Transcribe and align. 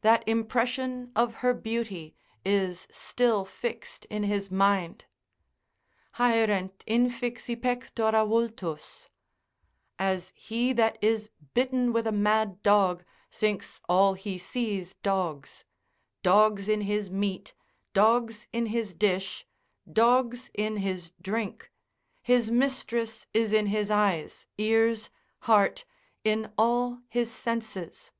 That 0.00 0.26
impression 0.28 1.12
of 1.14 1.34
her 1.46 1.54
beauty 1.54 2.16
is 2.44 2.88
still 2.90 3.44
fixed 3.44 4.04
in 4.06 4.24
his 4.24 4.50
mind,—haerent 4.50 5.10
infixi 6.88 7.54
pectora 7.62 8.26
vultus; 8.26 9.08
as 9.96 10.32
he 10.34 10.72
that 10.72 10.98
is 11.00 11.30
bitten 11.54 11.92
with 11.92 12.08
a 12.08 12.10
mad 12.10 12.64
dog 12.64 13.04
thinks 13.30 13.80
all 13.88 14.14
he 14.14 14.38
sees 14.38 14.94
dogs—dogs 15.04 16.68
in 16.68 16.80
his 16.80 17.08
meat, 17.08 17.54
dogs 17.92 18.48
in 18.52 18.66
his 18.66 18.92
dish, 18.92 19.46
dogs 19.88 20.50
in 20.52 20.78
his 20.78 21.12
drink: 21.22 21.70
his 22.22 22.50
mistress 22.50 23.24
is 23.32 23.52
in 23.52 23.66
his 23.66 23.88
eyes, 23.88 24.48
ears, 24.58 25.10
heart, 25.42 25.84
in 26.24 26.52
all 26.58 27.02
his 27.08 27.30
senses. 27.30 28.10